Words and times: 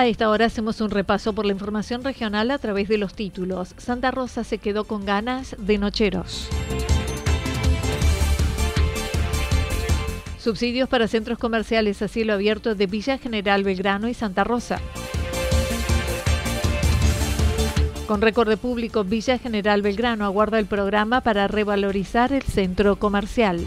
A 0.00 0.06
esta 0.06 0.30
hora 0.30 0.46
hacemos 0.46 0.80
un 0.80 0.90
repaso 0.90 1.34
por 1.34 1.44
la 1.44 1.52
información 1.52 2.02
regional 2.02 2.50
a 2.52 2.56
través 2.56 2.88
de 2.88 2.96
los 2.96 3.12
títulos. 3.12 3.74
Santa 3.76 4.10
Rosa 4.10 4.44
se 4.44 4.56
quedó 4.56 4.84
con 4.84 5.04
ganas 5.04 5.54
de 5.58 5.76
nocheros. 5.76 6.48
Subsidios 10.38 10.88
para 10.88 11.06
centros 11.06 11.36
comerciales 11.36 12.00
a 12.00 12.08
cielo 12.08 12.32
abierto 12.32 12.74
de 12.74 12.86
Villa 12.86 13.18
General 13.18 13.62
Belgrano 13.62 14.08
y 14.08 14.14
Santa 14.14 14.42
Rosa. 14.42 14.80
Con 18.06 18.22
récord 18.22 18.48
de 18.48 18.56
público, 18.56 19.04
Villa 19.04 19.36
General 19.36 19.82
Belgrano 19.82 20.24
aguarda 20.24 20.58
el 20.58 20.64
programa 20.64 21.20
para 21.20 21.46
revalorizar 21.46 22.32
el 22.32 22.44
centro 22.44 22.96
comercial. 22.96 23.66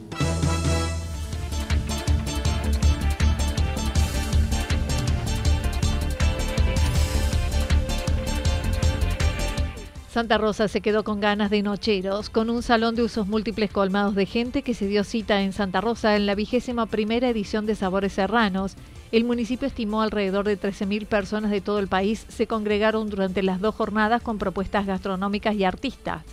Santa 10.11 10.37
Rosa 10.37 10.67
se 10.67 10.81
quedó 10.81 11.05
con 11.05 11.21
ganas 11.21 11.49
de 11.49 11.61
nocheros, 11.61 12.29
con 12.29 12.49
un 12.49 12.63
salón 12.63 12.95
de 12.95 13.03
usos 13.03 13.27
múltiples 13.27 13.71
colmados 13.71 14.13
de 14.13 14.25
gente 14.25 14.61
que 14.61 14.73
se 14.73 14.85
dio 14.85 15.05
cita 15.05 15.41
en 15.41 15.53
Santa 15.53 15.79
Rosa 15.79 16.17
en 16.17 16.25
la 16.25 16.35
vigésima 16.35 16.85
primera 16.85 17.29
edición 17.29 17.65
de 17.65 17.75
Sabores 17.75 18.11
Serranos. 18.11 18.75
El 19.13 19.23
municipio 19.23 19.69
estimó 19.69 20.01
alrededor 20.01 20.45
de 20.45 20.59
13.000 20.59 21.05
personas 21.05 21.49
de 21.49 21.61
todo 21.61 21.79
el 21.79 21.87
país 21.87 22.25
se 22.27 22.45
congregaron 22.45 23.09
durante 23.09 23.41
las 23.41 23.61
dos 23.61 23.73
jornadas 23.73 24.21
con 24.21 24.37
propuestas 24.37 24.85
gastronómicas 24.85 25.55
y 25.55 25.63
artistas. 25.63 26.23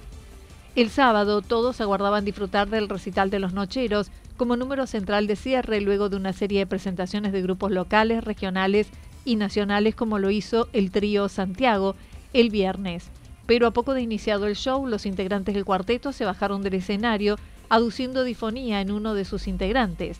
El 0.75 0.91
sábado 0.91 1.41
todos 1.41 1.81
aguardaban 1.81 2.25
disfrutar 2.25 2.69
del 2.69 2.89
recital 2.89 3.31
de 3.31 3.39
los 3.39 3.53
nocheros 3.53 4.11
como 4.37 4.57
número 4.57 4.89
central 4.89 5.29
de 5.29 5.37
cierre 5.37 5.81
luego 5.81 6.09
de 6.09 6.17
una 6.17 6.33
serie 6.33 6.59
de 6.59 6.67
presentaciones 6.67 7.31
de 7.31 7.43
grupos 7.43 7.71
locales, 7.71 8.25
regionales 8.25 8.89
y 9.25 9.37
nacionales 9.37 9.95
como 9.95 10.19
lo 10.19 10.31
hizo 10.31 10.69
el 10.73 10.91
trío 10.91 11.29
Santiago 11.29 11.95
el 12.33 12.51
viernes 12.51 13.13
pero 13.49 13.67
a 13.67 13.71
poco 13.71 13.95
de 13.95 14.03
iniciado 14.03 14.47
el 14.47 14.57
show, 14.57 14.87
los 14.87 15.07
integrantes 15.07 15.55
del 15.55 15.65
cuarteto 15.65 16.13
se 16.13 16.27
bajaron 16.27 16.63
del 16.63 16.75
escenario 16.75 17.39
aduciendo 17.71 18.23
difonía 18.23 18.83
en 18.83 18.91
uno 18.91 19.15
de 19.15 19.25
sus 19.25 19.49
integrantes, 19.49 20.19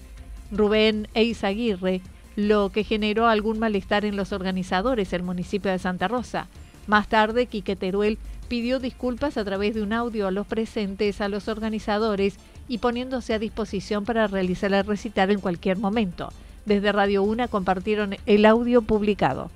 Rubén 0.51 1.09
Eizaguirre, 1.13 2.01
lo 2.37 2.71
que 2.71 2.85
generó 2.85 3.27
algún 3.27 3.59
malestar 3.59 4.07
en 4.07 4.17
los 4.17 4.33
organizadores 4.33 5.11
del 5.11 5.25
municipio 5.25 5.71
de 5.71 5.79
Santa 5.79 6.09
Rosa. 6.09 6.49
Más 6.87 7.09
tarde, 7.09 7.45
Quique 7.45 7.77
Teruel 7.77 8.17
pidió 8.49 8.81
disculpas 8.81 9.37
a 9.37 9.45
través 9.45 9.75
de 9.75 9.83
un 9.83 9.93
audio 9.93 10.27
a 10.27 10.31
los 10.31 10.47
presentes, 10.47 11.21
a 11.21 11.29
los 11.29 11.49
organizadores 11.49 12.37
y 12.67 12.79
poniéndose 12.79 13.35
a 13.35 13.39
disposición 13.39 14.07
para 14.07 14.27
realizar 14.27 14.73
el 14.73 14.87
recital 14.87 15.31
en 15.33 15.41
cualquier 15.41 15.77
momento. 15.77 16.31
Desde 16.65 16.93
Radio 16.93 17.23
Una 17.23 17.47
compartieron 17.47 18.17
el 18.25 18.47
audio 18.47 18.81
publicado 18.81 19.51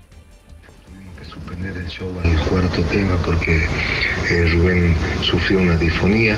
el 1.65 1.87
show 1.87 2.13
al 2.25 2.37
cuarto 2.49 2.83
tema 2.85 3.17
porque 3.25 3.65
eh, 4.31 4.49
Rubén 4.53 4.95
sufrió 5.23 5.61
una 5.61 5.77
disfonía, 5.77 6.37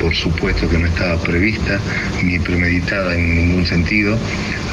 por 0.00 0.14
supuesto 0.14 0.68
que 0.68 0.78
no 0.78 0.86
estaba 0.86 1.16
prevista 1.22 1.80
ni 2.22 2.38
premeditada 2.38 3.14
en 3.14 3.36
ningún 3.36 3.66
sentido, 3.66 4.18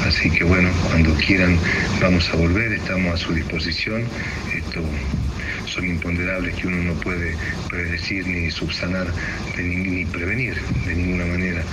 así 0.05 0.29
que 0.29 0.43
bueno, 0.43 0.69
cuando 0.89 1.13
quieran 1.15 1.57
vamos 2.01 2.29
a 2.29 2.35
volver, 2.35 2.73
estamos 2.73 3.13
a 3.13 3.17
su 3.17 3.33
disposición. 3.33 4.03
Esto 4.53 4.81
son 5.65 5.87
imponderables 5.87 6.55
que 6.55 6.67
uno 6.67 6.83
no 6.83 6.93
puede 6.99 7.35
predecir 7.69 8.27
ni 8.27 8.51
subsanar 8.51 9.07
ni 9.57 10.05
prevenir 10.05 10.55
de 10.85 10.95
ninguna 10.95 11.25
manera. 11.25 11.63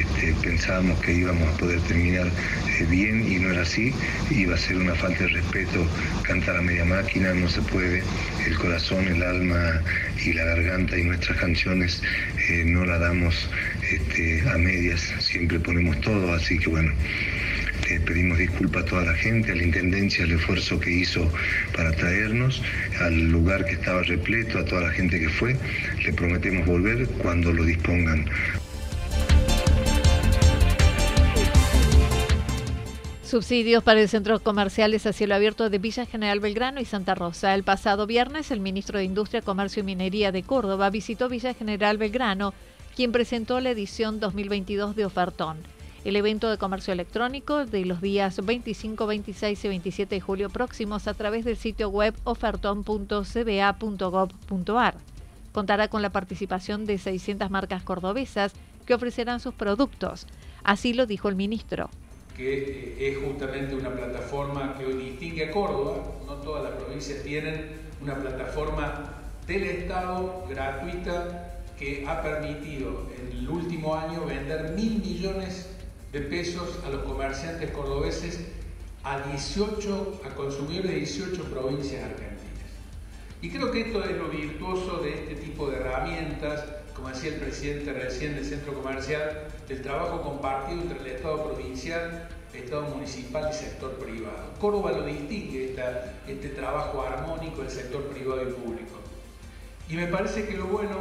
Este, 0.00 0.34
pensábamos 0.42 0.98
que 1.00 1.12
íbamos 1.12 1.46
a 1.46 1.56
poder 1.58 1.78
terminar 1.80 2.26
eh, 2.26 2.86
bien 2.88 3.30
y 3.30 3.38
no 3.38 3.50
era 3.50 3.62
así, 3.62 3.92
iba 4.30 4.54
a 4.54 4.58
ser 4.58 4.76
una 4.78 4.94
falta 4.94 5.24
de 5.24 5.28
respeto 5.28 5.86
cantar 6.22 6.56
a 6.56 6.62
media 6.62 6.86
máquina, 6.86 7.34
no 7.34 7.48
se 7.50 7.60
puede, 7.60 8.02
el 8.46 8.56
corazón, 8.56 9.06
el 9.08 9.22
alma 9.22 9.82
y 10.24 10.32
la 10.32 10.44
garganta 10.44 10.96
y 10.96 11.04
nuestras 11.04 11.36
canciones 11.38 12.02
eh, 12.48 12.64
no 12.64 12.86
la 12.86 12.98
damos 12.98 13.50
este, 13.90 14.42
a 14.48 14.56
medias, 14.56 15.00
siempre 15.18 15.60
ponemos 15.60 16.00
todo, 16.00 16.32
así 16.32 16.58
que 16.58 16.70
bueno. 16.70 16.92
pedimos 18.06 18.38
disculpas 18.38 18.84
a 18.84 18.86
toda 18.86 19.04
la 19.04 19.14
gente, 19.14 19.52
a 19.52 19.54
la 19.54 19.64
Intendencia, 19.64 20.24
el 20.24 20.32
esfuerzo 20.32 20.80
que 20.80 20.90
hizo 20.90 21.30
para 21.76 21.92
traernos, 21.92 22.62
al 23.00 23.30
lugar 23.30 23.66
que 23.66 23.72
estaba 23.72 24.02
repleto, 24.02 24.60
a 24.60 24.64
toda 24.64 24.82
la 24.82 24.92
gente 24.92 25.18
que 25.20 25.28
fue. 25.28 25.56
Le 26.04 26.12
prometemos 26.12 26.66
volver 26.66 27.06
cuando 27.18 27.52
lo 27.52 27.64
dispongan. 27.64 28.24
Subsidios 33.30 33.82
para 33.84 34.00
el 34.00 34.08
centro 34.08 34.40
comerciales 34.40 35.06
a 35.06 35.12
cielo 35.12 35.36
abierto 35.36 35.70
de 35.70 35.78
Villa 35.78 36.04
General 36.04 36.40
Belgrano 36.40 36.80
y 36.80 36.84
Santa 36.84 37.14
Rosa. 37.14 37.54
El 37.54 37.62
pasado 37.62 38.08
viernes, 38.08 38.50
el 38.50 38.58
ministro 38.58 38.98
de 38.98 39.04
Industria, 39.04 39.40
Comercio 39.40 39.82
y 39.82 39.84
Minería 39.84 40.32
de 40.32 40.42
Córdoba 40.42 40.90
visitó 40.90 41.28
Villa 41.28 41.54
General 41.54 41.96
Belgrano, 41.96 42.52
quien 42.96 43.12
presentó 43.12 43.60
la 43.60 43.70
edición 43.70 44.18
2022 44.18 44.96
de 44.96 45.04
Ofertón, 45.04 45.58
el 46.04 46.16
evento 46.16 46.50
de 46.50 46.58
comercio 46.58 46.92
electrónico 46.92 47.66
de 47.66 47.84
los 47.84 48.00
días 48.00 48.44
25, 48.44 49.06
26 49.06 49.64
y 49.64 49.68
27 49.68 50.16
de 50.16 50.20
julio 50.20 50.50
próximos 50.50 51.06
a 51.06 51.14
través 51.14 51.44
del 51.44 51.56
sitio 51.56 51.88
web 51.88 52.16
ofertón.cba.gov.ar. 52.24 54.94
Contará 55.52 55.86
con 55.86 56.02
la 56.02 56.10
participación 56.10 56.84
de 56.84 56.98
600 56.98 57.48
marcas 57.48 57.84
cordobesas 57.84 58.54
que 58.86 58.94
ofrecerán 58.94 59.38
sus 59.38 59.54
productos. 59.54 60.26
Así 60.64 60.94
lo 60.94 61.06
dijo 61.06 61.28
el 61.28 61.36
ministro 61.36 61.90
que 62.40 62.96
eh, 62.98 63.10
es 63.10 63.18
justamente 63.18 63.74
una 63.74 63.90
plataforma 63.90 64.74
que 64.78 64.86
hoy 64.86 64.94
distingue 64.94 65.50
a 65.50 65.50
Córdoba. 65.50 65.96
No 66.26 66.34
todas 66.36 66.64
las 66.64 66.72
provincias 66.72 67.22
tienen 67.22 67.66
una 68.00 68.16
plataforma 68.16 69.14
del 69.46 69.64
Estado 69.64 70.46
gratuita 70.48 71.58
que 71.78 72.04
ha 72.06 72.22
permitido 72.22 73.06
en 73.18 73.36
el 73.36 73.48
último 73.48 73.94
año 73.94 74.24
vender 74.24 74.72
mil 74.74 75.02
millones 75.02 75.68
de 76.12 76.20
pesos 76.20 76.78
a 76.84 76.88
los 76.88 77.02
comerciantes 77.02 77.70
cordobeses 77.70 78.40
a 79.02 79.20
18, 79.20 80.22
a 80.24 80.34
consumidores 80.34 80.90
de 80.90 80.96
18 80.96 81.44
provincias 81.44 82.04
argentinas. 82.04 82.40
Y 83.42 83.50
creo 83.50 83.70
que 83.70 83.82
esto 83.82 84.04
es 84.04 84.16
lo 84.16 84.28
virtuoso 84.28 84.98
de 84.98 85.14
este 85.14 85.34
tipo 85.36 85.70
de 85.70 85.76
herramientas, 85.76 86.64
como 86.94 87.08
decía 87.08 87.34
el 87.34 87.40
presidente 87.40 87.92
recién 87.92 88.34
del 88.34 88.44
centro 88.44 88.74
comercial, 88.74 89.48
del 89.68 89.82
trabajo 89.82 90.22
compartido 90.22 90.82
entre 90.82 91.00
el 91.00 91.06
Estado 91.06 91.44
provincial, 91.44 92.28
Estado 92.52 92.82
municipal 92.82 93.48
y 93.50 93.54
sector 93.54 93.92
privado. 93.92 94.52
Córdoba 94.60 94.92
lo 94.92 95.04
distingue 95.04 95.76
este 96.26 96.48
trabajo 96.50 97.02
armónico 97.02 97.62
del 97.62 97.70
sector 97.70 98.02
privado 98.08 98.42
y 98.42 98.52
público. 98.52 98.96
Y 99.88 99.94
me 99.94 100.06
parece 100.06 100.46
que 100.46 100.56
lo 100.56 100.66
bueno 100.66 100.96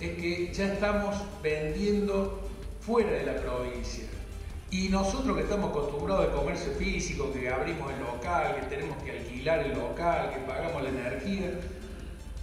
es 0.00 0.10
que 0.16 0.52
ya 0.52 0.72
estamos 0.72 1.14
vendiendo 1.42 2.40
fuera 2.80 3.12
de 3.12 3.24
la 3.24 3.36
provincia. 3.36 4.04
Y 4.70 4.88
nosotros 4.88 5.36
que 5.36 5.42
estamos 5.42 5.70
acostumbrados 5.70 6.26
al 6.26 6.34
comercio 6.34 6.72
físico, 6.72 7.32
que 7.32 7.48
abrimos 7.48 7.92
el 7.92 8.00
local, 8.00 8.56
que 8.56 8.74
tenemos 8.74 9.00
que 9.02 9.12
alquilar 9.12 9.60
el 9.60 9.74
local, 9.78 10.30
que 10.32 10.40
pagamos 10.40 10.82
la 10.82 10.88
energía, 10.88 11.60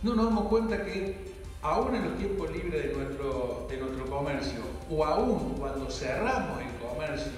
no 0.04 0.16
nos 0.16 0.26
damos 0.26 0.48
cuenta 0.48 0.86
que 0.86 1.29
aún 1.61 1.95
en 1.95 2.06
los 2.06 2.17
tiempos 2.17 2.51
libres 2.51 2.83
de 2.83 2.94
nuestro, 2.94 3.67
de 3.69 3.77
nuestro 3.77 4.06
comercio, 4.06 4.59
o 4.89 5.06
aún 5.06 5.56
cuando 5.57 5.89
cerramos 5.89 6.59
el 6.61 6.88
comercio 6.88 7.31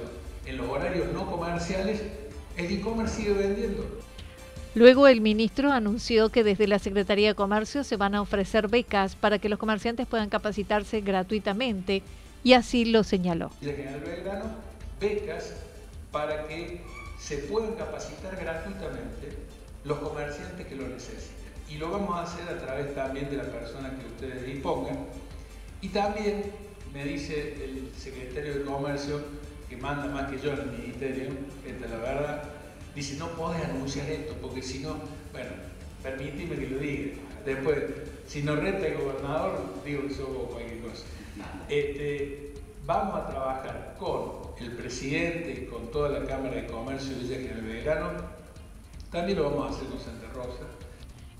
en 0.46 0.58
los 0.58 0.70
horarios 0.70 1.08
no 1.14 1.30
comerciales, 1.30 2.02
el 2.58 2.72
e-commerce 2.72 3.16
sigue 3.16 3.34
vendiendo. 3.34 3.86
Luego 4.74 5.08
el 5.08 5.20
ministro 5.20 5.72
anunció 5.72 6.30
que 6.30 6.44
desde 6.44 6.68
la 6.68 6.80
Secretaría 6.80 7.30
de 7.30 7.36
Comercio 7.36 7.84
se 7.84 7.98
van 7.98 8.16
a 8.16 8.22
ofrecer 8.22 8.70
becas 8.70 9.16
para 9.16 9.38
que 9.38 9.50
los 9.50 9.60
comerciantes 9.60 10.08
puedan 10.08 10.30
capacitarse 10.30 11.02
gratuitamente 11.02 12.04
y 12.44 12.54
así 12.54 12.86
lo 12.86 13.04
señaló 13.04 13.52
becas 15.02 15.54
para 16.12 16.48
que 16.48 16.82
se 17.20 17.38
puedan 17.40 17.74
capacitar 17.74 18.38
gratuitamente 18.40 19.36
los 19.84 19.98
comerciantes 19.98 20.68
que 20.68 20.76
lo 20.76 20.88
necesiten. 20.88 21.41
Y 21.72 21.78
lo 21.78 21.90
vamos 21.90 22.18
a 22.18 22.24
hacer 22.24 22.50
a 22.50 22.60
través 22.60 22.94
también 22.94 23.30
de 23.30 23.38
la 23.38 23.44
persona 23.44 23.92
que 23.98 24.06
ustedes 24.06 24.46
dispongan. 24.46 25.06
Y 25.82 25.88
también 25.90 26.44
me 26.94 27.06
dice 27.06 27.64
el 27.64 27.92
secretario 27.98 28.56
de 28.56 28.66
Comercio, 28.66 29.22
que 29.70 29.78
manda 29.78 30.08
más 30.08 30.30
que 30.30 30.38
yo 30.40 30.52
en 30.52 30.60
el 30.60 30.72
ministerio, 30.72 31.30
esta 31.66 31.86
es 31.86 31.92
la 31.92 31.98
verdad, 31.98 32.44
dice, 32.94 33.16
no 33.16 33.30
podés 33.30 33.64
anunciar 33.64 34.10
esto, 34.10 34.36
porque 34.42 34.62
si 34.62 34.80
no, 34.80 34.98
bueno, 35.32 35.52
permíteme 36.04 36.58
que 36.58 36.68
lo 36.68 36.78
diga. 36.78 37.14
Después, 37.46 37.78
si 38.28 38.44
no 38.44 38.58
reta 38.58 38.88
el 38.88 38.98
gobernador, 38.98 39.64
digo 39.86 40.08
que 40.08 40.14
somos 40.14 40.52
cualquier 40.52 40.82
cosa. 40.82 41.04
Este, 41.70 42.54
vamos 42.86 43.16
a 43.16 43.28
trabajar 43.30 43.96
con 43.98 44.52
el 44.60 44.74
presidente, 44.74 45.68
con 45.68 45.90
toda 45.90 46.10
la 46.10 46.26
Cámara 46.26 46.56
de 46.56 46.68
Comercio 46.68 47.16
de 47.16 47.24
Villa 47.24 47.36
General 47.38 47.62
Belgrano. 47.62 48.10
También 49.10 49.38
lo 49.38 49.50
vamos 49.50 49.68
a 49.68 49.78
hacer 49.78 49.88
con 49.88 50.00
Santa 50.00 50.28
Rosa. 50.34 50.66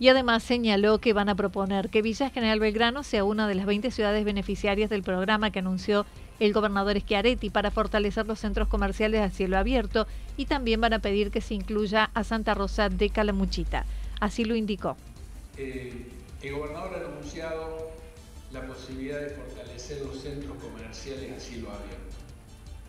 Y 0.02 0.10
además 0.10 0.42
señaló 0.42 0.98
que 0.98 1.14
van 1.14 1.30
a 1.30 1.36
proponer 1.36 1.92
que 1.92 2.02
Villa 2.02 2.32
General 2.32 2.60
Belgrano 2.60 3.04
sea 3.04 3.24
una 3.24 3.48
de 3.48 3.54
las 3.54 3.68
20 3.68 3.92
ciudades 3.92 4.26
beneficiarias 4.26 4.90
del 4.90 5.04
programa 5.04 5.52
que 5.52 5.60
anunció 5.60 6.08
el 6.40 6.54
gobernador 6.54 7.00
Schiaretti 7.00 7.52
para 7.52 7.70
fortalecer 7.70 8.26
los 8.26 8.40
centros 8.40 8.68
comerciales 8.68 9.22
a 9.22 9.30
cielo 9.30 9.60
abierto 9.60 10.08
y 10.38 10.48
también 10.48 10.82
van 10.82 10.94
a 10.94 11.00
pedir 11.00 11.30
que 11.30 11.40
se 11.40 11.54
incluya 11.54 12.10
a 12.16 12.24
Santa 12.24 12.56
Rosa 12.56 12.90
de 12.90 13.12
Calamuchita. 13.12 13.86
Así 14.20 14.44
lo 14.44 14.56
indicó. 14.56 14.98
Eh, 15.56 16.08
el 16.42 16.56
gobernador 16.56 16.96
ha 16.96 17.08
anunciado 17.08 17.92
la 18.52 18.66
posibilidad 18.66 19.22
de 19.22 19.30
fortalecer 19.30 20.02
los 20.02 20.20
centros 20.20 20.58
comerciales 20.64 21.32
a 21.32 21.40
cielo 21.40 21.70
abierto 21.70 22.18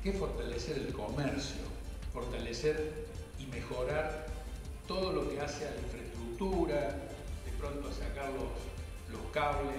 que 0.02 0.12
fortalecer 0.14 0.78
el 0.78 0.94
comercio, 0.94 1.60
fortalecer 2.14 3.04
y 3.38 3.44
mejorar 3.48 4.28
todo 4.88 5.12
lo 5.12 5.28
que 5.28 5.40
hace 5.40 5.66
a 5.66 5.72
la 5.72 5.92
de 6.50 7.52
pronto 7.56 7.88
a 7.88 7.92
sacar 7.92 8.32
los, 8.32 9.20
cables 9.32 9.70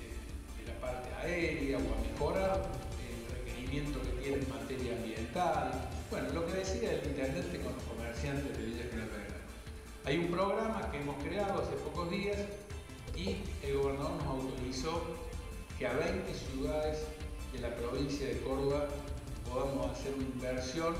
eh, 0.00 0.62
de, 0.62 0.72
la 0.72 0.80
parte 0.80 1.12
aérea 1.20 1.78
o 1.78 1.80
a 1.80 2.12
mejorar 2.12 2.62
el 3.02 3.36
requerimiento 3.36 4.00
que 4.02 4.22
tiene 4.22 4.36
en 4.36 4.48
materia 4.48 4.92
ambiental. 4.94 5.72
Bueno, 6.08 6.28
lo 6.32 6.46
que 6.46 6.52
decía 6.52 6.92
el 6.92 7.08
intendente 7.08 7.58
con 7.58 7.74
los 7.74 7.82
comerciantes 7.82 8.56
de 8.56 8.64
Villa 8.64 8.84
General. 8.88 9.26
Hay 10.04 10.18
un 10.18 10.28
programa 10.28 10.88
que 10.92 10.98
hemos 10.98 11.16
creado 11.24 11.60
hace 11.60 11.72
pocos 11.72 12.08
días 12.08 12.38
y 13.16 13.38
el 13.64 13.76
gobernador 13.76 14.12
nos 14.12 14.26
autorizó 14.26 15.02
que 15.76 15.88
a 15.88 15.92
20 15.92 16.32
ciudades 16.34 16.98
de 17.52 17.58
la 17.58 17.74
provincia 17.74 18.28
de 18.28 18.40
Córdoba 18.42 18.86
podamos 19.50 19.90
hacer 19.90 20.14
una 20.14 20.24
inversión 20.24 20.94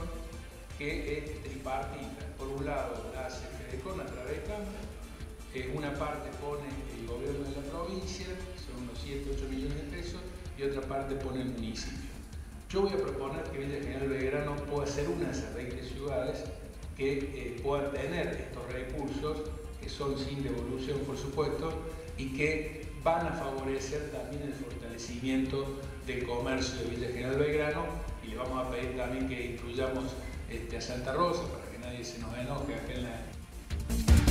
que 0.79 1.19
es 1.19 1.43
tripartita. 1.45 2.27
Por 2.37 2.49
un 2.49 2.67
lado 2.67 3.09
la 3.15 3.27
hace 3.27 3.47
FEDECON 3.47 4.01
a 4.01 4.07
través 4.07 4.37
de 4.37 4.43
Cámara, 4.43 4.86
eh, 5.57 5.73
una 5.75 5.95
parte 5.95 6.29
pone 6.39 6.69
el 6.99 7.07
gobierno 7.07 7.45
de 7.49 7.57
la 7.57 7.63
provincia, 7.71 8.27
son 8.67 8.83
unos 8.83 8.99
7, 9.03 9.31
8 9.35 9.49
millones 9.49 9.77
de 9.77 9.97
pesos, 9.97 10.21
y 10.59 10.63
otra 10.63 10.83
parte 10.83 11.15
pone 11.17 11.43
el 11.43 11.49
municipio. 11.49 12.11
Yo 12.69 12.83
voy 12.83 12.93
a 12.93 12.97
proponer 12.97 13.43
que 13.45 13.59
Villa 13.59 13.81
General 13.81 14.09
Belgrano 14.09 14.57
pueda 14.67 14.87
ser 14.87 15.09
una 15.09 15.27
de 15.27 15.33
esas 15.33 15.55
20 15.55 15.83
ciudades 15.85 16.45
que 16.97 17.19
eh, 17.19 17.61
puedan 17.63 17.93
tener 17.93 18.27
estos 18.49 18.73
recursos, 18.73 19.51
que 19.81 19.89
son 19.89 20.19
sin 20.19 20.43
devolución 20.43 20.99
por 21.01 21.17
supuesto, 21.17 21.73
y 22.19 22.37
que 22.37 22.87
van 23.03 23.27
a 23.27 23.33
favorecer 23.33 24.11
también 24.11 24.43
el 24.43 24.53
fortalecimiento 24.53 25.79
del 26.07 26.27
comercio 26.27 26.77
de 26.81 26.91
Villa 26.91 27.09
General 27.09 27.37
Belgrano 27.37 27.85
y 28.25 28.29
le 28.29 28.37
vamos 28.37 28.67
a 28.67 28.71
pedir 28.71 28.97
también 28.97 29.29
que 29.29 29.53
incluyamos 29.53 30.05
este, 30.51 30.77
a 30.77 30.81
Santa 30.81 31.13
Rosa 31.13 31.43
para 31.53 31.71
que 31.71 31.79
nadie 31.79 32.05
se 32.05 32.19
nos 32.19 32.37
enoje 32.37 32.75
acá 32.75 32.93
en 32.95 33.03
la... 33.05 34.26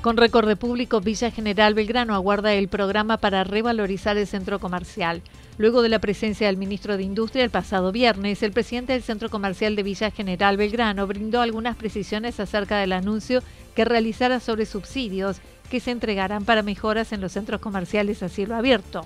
Con 0.00 0.16
récord 0.16 0.48
de 0.48 0.56
público, 0.56 1.02
Villa 1.02 1.30
General 1.30 1.74
Belgrano 1.74 2.14
aguarda 2.14 2.54
el 2.54 2.68
programa 2.68 3.18
para 3.18 3.44
revalorizar 3.44 4.16
el 4.16 4.26
centro 4.26 4.58
comercial. 4.58 5.20
Luego 5.58 5.82
de 5.82 5.90
la 5.90 5.98
presencia 5.98 6.46
del 6.46 6.56
ministro 6.56 6.96
de 6.96 7.02
Industria 7.02 7.44
el 7.44 7.50
pasado 7.50 7.92
viernes, 7.92 8.42
el 8.42 8.52
presidente 8.52 8.94
del 8.94 9.02
Centro 9.02 9.28
Comercial 9.28 9.76
de 9.76 9.82
Villa 9.82 10.10
General 10.10 10.56
Belgrano 10.56 11.06
brindó 11.06 11.42
algunas 11.42 11.76
precisiones 11.76 12.40
acerca 12.40 12.78
del 12.78 12.94
anuncio 12.94 13.42
que 13.74 13.84
realizara 13.84 14.40
sobre 14.40 14.64
subsidios 14.64 15.36
que 15.68 15.80
se 15.80 15.90
entregarán 15.90 16.46
para 16.46 16.62
mejoras 16.62 17.12
en 17.12 17.20
los 17.20 17.32
centros 17.32 17.60
comerciales 17.60 18.22
a 18.22 18.30
cielo 18.30 18.56
abierto. 18.56 19.04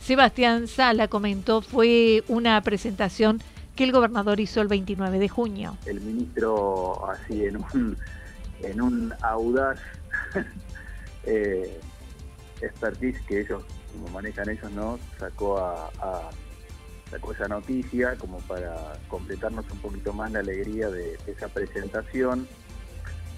Sebastián 0.00 0.66
Sala 0.66 1.06
comentó 1.06 1.62
fue 1.62 2.24
una 2.26 2.60
presentación 2.62 3.40
que 3.76 3.84
el 3.84 3.92
gobernador 3.92 4.40
hizo 4.40 4.60
el 4.60 4.66
29 4.66 5.20
de 5.20 5.28
junio. 5.28 5.78
El 5.86 6.00
ministro 6.00 7.08
así 7.08 7.44
en 7.44 7.58
un, 7.58 7.96
en 8.64 8.80
un 8.80 9.14
audaz 9.22 9.78
eh, 11.24 11.80
expertise 12.60 13.20
que 13.26 13.40
ellos 13.40 13.62
como 13.92 14.08
manejan 14.08 14.48
ellos 14.48 14.70
no 14.72 14.98
sacó 15.18 15.58
a, 15.58 15.90
sacó 17.10 17.32
esa 17.32 17.48
noticia 17.48 18.16
como 18.16 18.38
para 18.40 18.94
completarnos 19.08 19.70
un 19.70 19.78
poquito 19.78 20.12
más 20.12 20.32
la 20.32 20.40
alegría 20.40 20.88
de 20.88 21.18
esa 21.26 21.48
presentación 21.48 22.48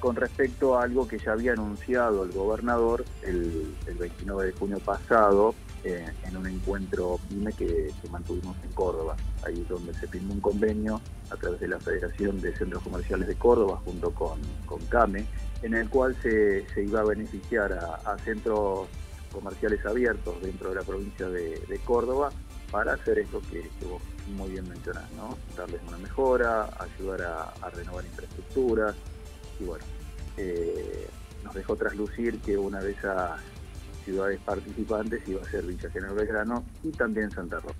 con 0.04 0.16
respecto 0.16 0.78
a 0.78 0.82
algo 0.82 1.08
que 1.08 1.18
ya 1.18 1.32
había 1.32 1.52
anunciado 1.52 2.25
el 2.25 2.32
gobernador 2.32 3.06
el, 3.23 3.75
29 3.99 4.49
de 4.49 4.52
junio 4.52 4.78
pasado 4.78 5.54
eh, 5.82 6.04
en 6.28 6.37
un 6.37 6.46
encuentro 6.46 7.18
PYME 7.30 7.54
que, 7.54 7.90
mantuvimos 8.11 8.54
en 8.62 8.73
Córdoba, 8.73 9.16
ahí 9.46 9.64
donde 9.66 9.94
se 9.94 10.06
firmó 10.06 10.34
un 10.34 10.40
convenio 10.40 11.00
a 11.30 11.37
través 11.37 11.58
de 11.58 11.68
la 11.68 11.80
Federación 11.80 12.38
de 12.42 12.54
Centros 12.54 12.82
Comerciales 12.82 13.26
de 13.26 13.34
Córdoba 13.37 13.80
junto 13.82 14.11
con, 14.11 14.38
con 14.66 14.84
CAME, 14.88 15.25
en 15.62 15.73
el 15.73 15.88
cual 15.88 16.14
se, 16.20 16.66
iba 16.76 17.00
a 17.00 17.04
beneficiar 17.04 17.73
a, 17.73 18.18
centros 18.18 18.88
comerciales 19.32 19.87
abiertos 19.87 20.34
dentro 20.42 20.68
de 20.68 20.75
la 20.75 20.82
provincia 20.82 21.30
de, 21.30 21.80
Córdoba 21.87 22.28
para 22.70 22.92
hacer 22.92 23.20
esto 23.20 23.40
que, 23.50 23.70
vos 23.88 24.02
muy 24.37 24.50
bien 24.50 24.68
mencionás, 24.68 25.11
¿no? 25.12 25.38
darles 25.56 25.80
una 25.88 25.96
mejora, 25.96 26.68
ayudar 26.78 27.23
a 27.23 27.70
renovar 27.70 28.04
infraestructuras 28.04 28.94
y 29.61 29.64
bueno, 29.64 29.84
eh, 30.37 31.09
nos 31.45 31.55
dejó 31.55 31.76
traslucir 31.76 32.38
que 32.41 32.57
una 32.57 32.81
de 32.81 32.93
esas 32.93 33.41
ciudades 34.05 34.41
participantes 34.45 35.26
iba 35.29 35.43
a 35.43 35.45
ser 35.50 35.64
Villa 35.64 35.91
General 35.91 36.14
Belgrano 36.14 36.64
y 36.83 36.91
también 36.91 37.31
Santa 37.31 37.61
Rosa. 37.61 37.76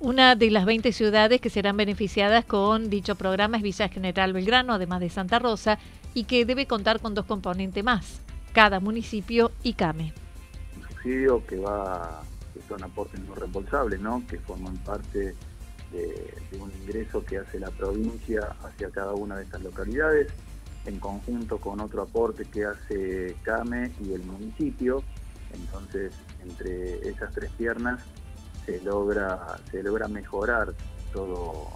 Una 0.00 0.34
de 0.34 0.50
las 0.50 0.66
20 0.66 0.92
ciudades 0.92 1.40
que 1.40 1.50
serán 1.50 1.76
beneficiadas 1.76 2.44
con 2.44 2.90
dicho 2.90 3.14
programa 3.14 3.56
es 3.56 3.62
Villa 3.62 3.88
General 3.88 4.32
Belgrano, 4.32 4.74
además 4.74 5.00
de 5.00 5.08
Santa 5.08 5.38
Rosa, 5.38 5.78
y 6.12 6.24
que 6.24 6.44
debe 6.44 6.66
contar 6.66 7.00
con 7.00 7.14
dos 7.14 7.24
componentes 7.24 7.82
más, 7.82 8.20
cada 8.52 8.80
municipio 8.80 9.52
y 9.62 9.74
CAME. 9.74 10.12
Un 10.76 10.88
subsidio 10.88 11.46
que 11.46 11.56
va, 11.56 12.22
que 12.52 12.60
son 12.68 12.82
aportes 12.82 13.20
no 13.20 13.34
reembolsables, 13.34 14.00
¿no? 14.00 14.22
que 14.28 14.38
forman 14.38 14.76
parte 14.78 15.34
de, 15.92 16.34
de 16.50 16.58
un 16.58 16.70
ingreso 16.82 17.24
que 17.24 17.38
hace 17.38 17.58
la 17.58 17.70
provincia 17.70 18.54
hacia 18.64 18.90
cada 18.90 19.14
una 19.14 19.36
de 19.36 19.44
estas 19.44 19.62
localidades 19.62 20.32
en 20.86 20.98
conjunto 20.98 21.58
con 21.58 21.80
otro 21.80 22.02
aporte 22.02 22.44
que 22.44 22.64
hace 22.64 23.36
CAME 23.42 23.92
y 24.00 24.12
el 24.12 24.22
municipio. 24.22 25.02
Entonces, 25.52 26.14
entre 26.42 27.08
esas 27.08 27.32
tres 27.32 27.50
piernas 27.56 28.02
se 28.66 28.80
logra, 28.82 29.58
se 29.70 29.82
logra 29.82 30.08
mejorar 30.08 30.74
todo, 31.12 31.68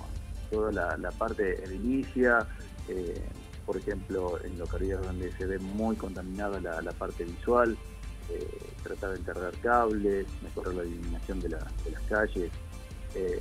toda 0.50 0.96
la, 0.96 1.10
parte 1.12 1.62
edilicia, 1.64 2.46
eh, 2.88 3.22
por 3.64 3.76
ejemplo, 3.76 4.42
en 4.44 4.58
localidades 4.58 5.06
donde 5.06 5.32
se 5.32 5.46
ve 5.46 5.58
muy 5.58 5.96
contaminada 5.96 6.60
la, 6.60 6.92
parte 6.92 7.24
visual, 7.24 7.76
eh, 8.30 8.48
tratar 8.82 9.10
de 9.10 9.16
enterrar 9.18 9.52
cables, 9.62 10.26
mejorar 10.42 10.74
la 10.74 10.84
iluminación 10.84 11.40
de, 11.40 11.50
las 11.50 11.64
calles. 12.08 12.50
Eh, 13.14 13.40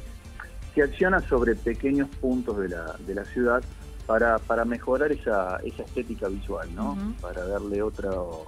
se 0.76 0.84
acciona 0.84 1.20
sobre 1.22 1.56
pequeños 1.56 2.10
puntos 2.22 2.58
de 2.60 2.70
la, 2.70 2.96
de 3.06 3.16
la 3.16 3.26
ciudad 3.26 3.64
para, 4.08 4.40
para 4.40 4.66
mejorar 4.66 5.12
esa, 5.12 5.60
esa 5.64 5.84
estética 5.84 6.30
visual, 6.30 6.74
¿no? 6.74 6.98
Para 7.22 7.46
darle 7.46 7.84
otro, 7.84 8.46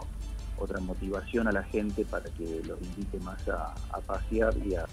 otra 0.58 0.80
motivación 0.80 1.48
a 1.48 1.52
la 1.52 1.64
gente 1.64 2.06
para 2.06 2.26
que 2.32 2.62
los 2.66 2.82
invite 2.82 3.20
más 3.20 3.48
a, 3.50 3.76
a 3.92 4.00
pasear 4.00 4.56
y 4.66 4.74
a 4.76 4.86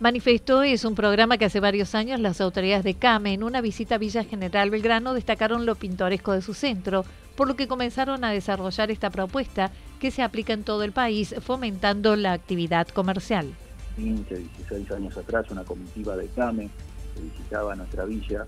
Manifestó 0.00 0.64
es 0.64 0.84
un 0.84 0.96
programa 0.96 1.38
que 1.38 1.44
hace 1.44 1.60
varios 1.60 1.94
años 1.94 2.18
las 2.18 2.40
autoridades 2.40 2.82
de 2.82 2.94
CAME 2.94 3.34
en 3.34 3.44
una 3.44 3.60
visita 3.60 3.94
a 3.94 3.98
Villa 3.98 4.24
General 4.24 4.68
Belgrano 4.68 5.14
destacaron 5.14 5.66
lo 5.66 5.76
pintoresco 5.76 6.32
de 6.32 6.42
su 6.42 6.52
centro, 6.52 7.04
por 7.36 7.46
lo 7.46 7.54
que 7.54 7.68
comenzaron 7.68 8.24
a 8.24 8.32
desarrollar 8.32 8.90
esta 8.90 9.10
propuesta 9.10 9.70
que 10.00 10.10
se 10.10 10.22
aplica 10.22 10.52
en 10.52 10.64
todo 10.64 10.82
el 10.82 10.90
país, 10.90 11.34
fomentando 11.40 12.16
la 12.16 12.32
actividad 12.32 12.88
comercial. 12.88 13.54
15, 13.94 14.34
16 14.34 14.90
años 14.90 15.16
atrás, 15.16 15.46
una 15.50 15.62
comitiva 15.62 16.16
de 16.16 16.26
CAME 16.28 16.68
que 17.14 17.20
visitaba 17.20 17.76
nuestra 17.76 18.04
villa, 18.04 18.46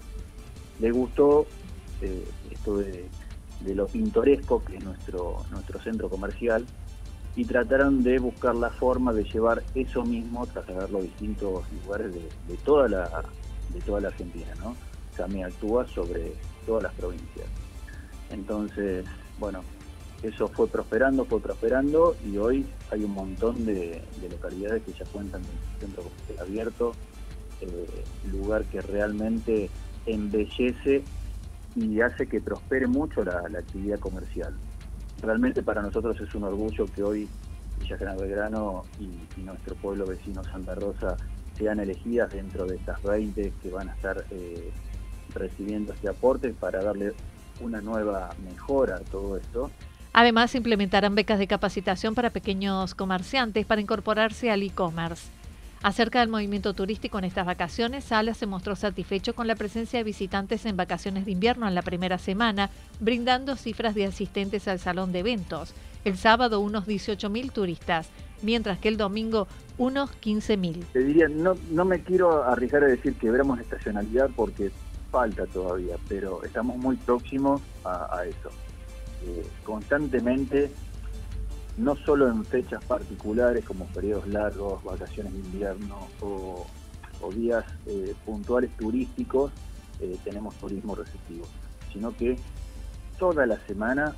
le 0.81 0.91
gustó 0.91 1.47
eh, 2.03 2.25
esto 2.51 2.79
de, 2.79 3.09
lo 3.75 3.87
pintoresco 3.87 4.63
que 4.63 4.77
es 4.77 4.85
nuestro, 4.85 5.45
nuestro 5.51 5.81
centro 5.81 6.09
comercial 6.09 6.65
y 7.35 7.45
trataron 7.45 8.03
de 8.03 8.19
buscar 8.19 8.55
la 8.55 8.71
forma 8.71 9.13
de 9.13 9.25
llevar 9.25 9.63
eso 9.75 10.05
mismo, 10.05 10.47
trasladarlo 10.47 10.99
a 10.99 11.03
distintos 11.03 11.65
lugares 11.85 12.13
de, 12.15 12.57
toda 12.65 12.89
la 12.89 13.25
de 13.71 13.81
toda 13.81 14.01
la 14.01 14.09
Argentina, 14.09 14.55
¿no? 14.63 14.77
CAME 15.17 15.45
actúa 15.45 15.87
sobre 15.89 16.33
todas 16.67 16.85
las 16.85 16.95
provincias. 16.95 17.47
Entonces, 18.31 19.05
bueno, 19.39 19.63
eso 20.23 20.49
fue 20.49 20.67
prosperando, 20.69 21.25
fue 21.25 21.41
prosperando 21.41 22.17
y 22.25 22.37
hoy 22.39 22.67
hay 22.91 23.05
un 23.05 23.13
montón 23.13 23.67
de, 23.67 24.03
localidades 24.31 24.83
que 24.83 24.93
ya 24.93 25.05
cuentan 25.07 25.43
con 25.43 25.51
un 25.51 25.81
centro 25.81 26.03
abierto, 26.41 26.93
eh, 27.61 28.05
lugar 28.31 28.65
que 28.65 28.81
realmente 28.81 29.71
embellece 30.07 31.03
y 31.77 32.01
hace 32.01 32.27
que 32.27 32.41
prospere 32.41 32.87
mucho 32.87 33.23
la, 33.23 33.41
actividad 33.59 33.99
comercial. 34.01 34.55
Realmente 35.23 35.63
para 35.63 35.83
nosotros 35.83 36.21
es 36.21 36.35
un 36.35 36.45
orgullo 36.45 36.87
que 36.87 37.03
hoy 37.03 37.29
Villa 37.81 37.99
General 37.99 38.19
Belgrano 38.19 38.85
y, 38.99 39.43
nuestro 39.43 39.77
pueblo 39.77 40.07
vecino 40.07 40.43
Santa 40.45 40.75
Rosa 40.75 41.17
sean 41.57 41.79
elegidas 41.79 42.33
dentro 42.33 42.67
de 42.67 42.77
estas 42.77 43.03
20 43.03 43.53
que 43.63 43.71
van 43.71 43.91
a 43.91 43.95
estar 43.95 44.25
eh, 44.31 44.73
recibiendo 45.35 45.93
este 45.93 46.09
aporte 46.09 46.53
para 46.53 46.83
darle 46.83 47.13
una 47.61 47.81
nueva 47.81 48.31
mejora 48.43 48.97
a 48.97 49.01
todo 49.01 49.37
esto 49.37 49.71
Además, 50.19 50.55
implementarán 50.55 51.15
becas 51.15 51.39
de 51.39 51.47
capacitación 51.47 52.15
para 52.15 52.31
pequeños 52.31 52.95
comerciantes 52.95 53.67
para 53.67 53.83
incorporarse 53.83 54.51
al 54.51 54.63
e-commerce. 54.63 55.29
Acerca 55.83 56.21
del 56.21 56.29
movimiento 56.29 56.75
turístico 56.75 57.19
en 57.19 57.25
estas 57.25 57.47
vacaciones, 57.47 58.05
Sala 58.05 58.35
se 58.35 58.47
mostró 58.47 58.75
satisfecho 58.77 59.35
con 59.35 59.47
la 59.47 59.55
presencia 59.55 59.99
de 59.99 60.05
visitantes 60.05 60.67
en 60.67 60.77
vacaciones 60.77 61.25
de 61.25 61.33
invierno 61.33 61.69
en 61.69 61.75
la 61.75 61.83
primera 61.83 62.19
semana, 62.19 62.71
brindando 62.99 63.57
cifras 63.57 63.95
de 63.95 64.07
asistentes 64.07 64.67
al 64.69 64.79
salón 64.81 65.13
de 65.13 65.21
eventos. 65.21 65.75
El 66.05 66.17
sábado 66.17 66.61
unos 66.61 66.87
18.000 66.87 67.53
turistas, 67.53 68.09
mientras 68.43 68.79
que 68.79 68.89
el 68.89 68.97
domingo 68.97 69.49
unos 69.79 70.11
15.000. 70.21 70.85
Te 70.93 71.01
diría, 71.01 71.29
no, 71.29 71.55
no 71.71 71.85
me 71.85 72.03
quiero 72.03 72.43
arriesgar 72.45 72.85
a 72.85 72.89
decir 72.89 73.15
que 73.15 73.31
veremos 73.31 73.61
estacionalidad 73.61 74.31
porque 74.35 74.71
falta 75.11 75.47
todavía, 75.47 75.97
pero 76.09 76.43
estamos 76.43 76.77
muy 76.79 76.97
próximos 76.97 77.61
a 77.85 78.25
eso. 78.27 78.51
Eh, 79.25 79.45
constantemente, 79.65 80.71
no 81.77 81.97
solo 81.97 82.29
en 82.29 82.45
fechas 82.45 82.85
particulares 82.85 83.65
como 83.65 83.87
periodos 83.87 84.27
largos, 84.29 84.83
vacaciones 84.83 85.33
de 85.33 85.39
invierno 85.41 86.09
o, 86.21 86.67
días 87.35 87.65
eh, 87.87 88.15
puntuales 88.25 88.71
turísticos, 88.77 89.51
eh, 90.01 90.17
tenemos 90.23 90.55
turismo 90.57 90.95
receptivo, 90.95 91.45
sino 91.93 92.17
que 92.17 92.39
toda 93.19 93.47
la 93.47 93.59
semana 93.67 94.15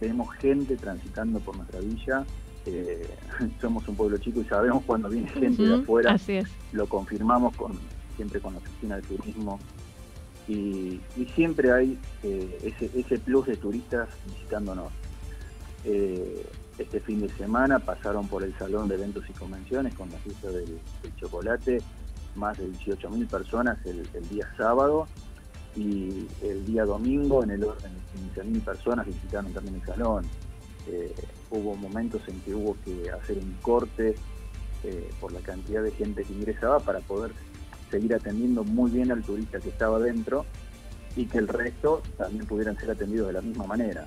tenemos 0.00 0.34
gente 0.36 0.76
transitando 0.76 1.40
por 1.40 1.56
nuestra 1.56 1.80
villa. 1.80 2.24
somos 3.60 3.88
un 3.88 3.96
pueblo 3.96 4.18
chico 4.18 4.40
y 4.40 4.44
sabemos 4.44 4.82
cuando 4.84 5.08
viene 5.08 5.28
gente 5.28 5.62
de 5.62 5.74
afuera. 5.76 6.16
Lo 6.72 6.86
confirmamos 6.86 7.56
con 7.56 7.78
siempre 8.16 8.40
con 8.40 8.52
la 8.52 8.58
oficina 8.58 8.96
de 8.96 9.02
turismo 9.02 9.58
y, 10.48 11.00
siempre 11.34 11.70
hay 11.72 11.98
eh, 12.22 12.74
ese, 12.94 13.18
plus 13.18 13.46
de 13.46 13.56
turistas 13.56 14.08
visitándonos. 14.26 14.90
Eh, 15.84 16.46
este 16.78 17.00
fin 17.00 17.20
de 17.20 17.28
semana 17.30 17.78
pasaron 17.78 18.28
por 18.28 18.42
el 18.42 18.56
Salón 18.56 18.88
de 18.88 18.94
Eventos 18.94 19.24
y 19.28 19.32
Convenciones 19.32 19.94
con 19.94 20.10
la 20.10 20.18
fiesta 20.18 20.48
del, 20.50 20.78
chocolate, 21.16 21.82
más 22.36 22.56
de 22.58 22.68
18.000 22.68 23.28
personas 23.28 23.78
el, 23.84 24.28
día 24.28 24.48
sábado 24.56 25.08
y 25.74 26.26
el 26.42 26.64
día 26.64 26.84
domingo 26.84 27.42
en 27.42 27.50
el 27.50 27.64
orden 27.64 27.92
de 28.34 28.42
15.000 28.42 28.60
personas 28.62 29.06
visitaron 29.06 29.52
también 29.52 29.76
el 29.76 29.86
salón. 29.86 30.24
Eh, 30.86 31.14
hubo 31.50 31.74
momentos 31.74 32.22
en 32.28 32.40
que 32.40 32.54
hubo 32.54 32.76
que 32.84 33.10
hacer 33.10 33.38
un 33.38 33.56
corte 33.60 34.14
por 35.20 35.32
la 35.32 35.40
cantidad 35.40 35.82
de 35.82 35.90
gente 35.90 36.22
que 36.22 36.32
ingresaba 36.32 36.78
para 36.78 37.00
poder 37.00 37.32
seguir 37.90 38.14
atendiendo 38.14 38.64
muy 38.64 38.90
bien 38.90 39.10
al 39.10 39.22
turista 39.22 39.58
que 39.60 39.70
estaba 39.70 39.98
dentro 39.98 40.46
y 41.16 41.26
que 41.26 41.38
el 41.38 41.48
resto 41.48 42.02
también 42.16 42.46
pudieran 42.46 42.76
ser 42.78 42.90
atendidos 42.90 43.28
de 43.28 43.32
la 43.32 43.40
misma 43.40 43.66
manera, 43.66 44.06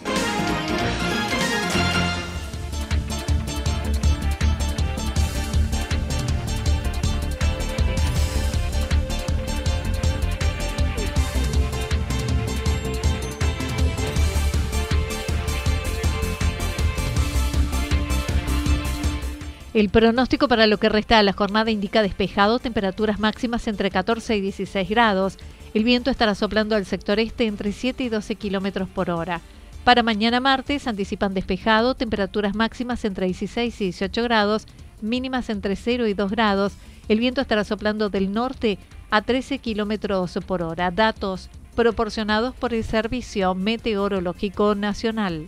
El 19.81 19.89
pronóstico 19.89 20.47
para 20.47 20.67
lo 20.67 20.77
que 20.77 20.89
resta 20.89 21.17
de 21.17 21.23
la 21.23 21.33
jornada 21.33 21.71
indica 21.71 22.03
despejado, 22.03 22.59
temperaturas 22.59 23.19
máximas 23.19 23.67
entre 23.67 23.89
14 23.89 24.37
y 24.37 24.41
16 24.41 24.87
grados. 24.87 25.39
El 25.73 25.83
viento 25.83 26.11
estará 26.11 26.35
soplando 26.35 26.75
al 26.75 26.85
sector 26.85 27.19
este 27.19 27.47
entre 27.47 27.71
7 27.71 28.03
y 28.03 28.09
12 28.09 28.35
kilómetros 28.35 28.87
por 28.87 29.09
hora. 29.09 29.41
Para 29.83 30.03
mañana 30.03 30.39
martes 30.39 30.85
anticipan 30.85 31.33
despejado, 31.33 31.95
temperaturas 31.95 32.53
máximas 32.53 33.03
entre 33.05 33.25
16 33.25 33.81
y 33.81 33.85
18 33.85 34.21
grados, 34.21 34.67
mínimas 35.01 35.49
entre 35.49 35.75
0 35.75 36.05
y 36.05 36.13
2 36.13 36.29
grados. 36.29 36.73
El 37.07 37.17
viento 37.17 37.41
estará 37.41 37.63
soplando 37.63 38.11
del 38.11 38.31
norte 38.31 38.77
a 39.09 39.23
13 39.23 39.57
kilómetros 39.57 40.37
por 40.45 40.61
hora. 40.61 40.91
Datos 40.91 41.49
proporcionados 41.75 42.53
por 42.53 42.75
el 42.75 42.83
Servicio 42.83 43.55
Meteorológico 43.55 44.75
Nacional. 44.75 45.47